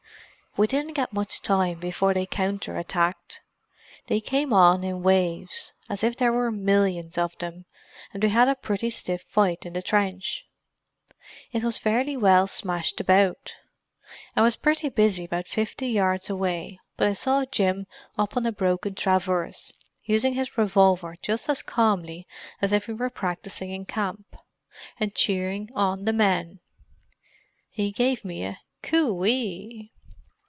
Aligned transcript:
"We 0.57 0.67
didn't 0.67 0.95
get 0.95 1.13
much 1.13 1.41
time 1.41 1.79
before 1.79 2.13
they 2.13 2.25
counter 2.25 2.75
attacked. 2.77 3.39
They 4.07 4.19
came 4.19 4.51
on 4.51 4.83
in 4.83 5.01
waves—as 5.01 6.03
if 6.03 6.17
there 6.17 6.33
were 6.33 6.51
millions 6.51 7.17
of 7.17 7.37
them, 7.37 7.63
and 8.13 8.21
we 8.21 8.31
had 8.31 8.49
a 8.49 8.55
pretty 8.55 8.89
stiff 8.89 9.21
fight 9.21 9.65
in 9.65 9.71
the 9.71 9.81
trench. 9.81 10.45
It 11.53 11.63
was 11.63 11.77
fairly 11.77 12.17
well 12.17 12.47
smashed 12.47 12.99
about. 12.99 13.55
I 14.35 14.41
was 14.41 14.57
pretty 14.57 14.89
busy 14.89 15.23
about 15.23 15.47
fifty 15.47 15.87
yards 15.87 16.29
away, 16.29 16.81
but 16.97 17.07
I 17.07 17.13
saw 17.13 17.45
Jim 17.45 17.87
up 18.17 18.35
on 18.35 18.45
a 18.45 18.51
broken 18.51 18.93
traverse, 18.93 19.71
using 20.03 20.33
his 20.33 20.57
revolver 20.57 21.15
just 21.21 21.47
as 21.47 21.63
calmly 21.63 22.27
as 22.61 22.73
if 22.73 22.87
he 22.87 22.91
were 22.91 23.09
practising 23.09 23.71
in 23.71 23.85
camp, 23.85 24.35
and 24.99 25.15
cheering 25.15 25.69
on 25.75 26.03
the 26.03 26.11
men. 26.13 26.59
He 27.69 27.89
gave 27.93 28.25
me 28.25 28.43
a 28.43 28.57
'Coo 28.83 29.23
ee! 29.25 29.93